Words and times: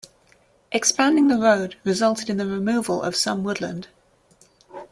Expanding 0.71 1.27
the 1.27 1.37
road 1.37 1.75
resulted 1.83 2.27
in 2.27 2.37
the 2.37 2.47
removal 2.47 3.03
of 3.03 3.15
some 3.15 3.43
woodland. 3.43 3.87